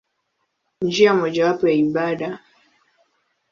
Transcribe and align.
Njia 0.85 1.13
mojawapo 1.19 1.65
ya 1.69 1.73
ibada. 1.83 2.29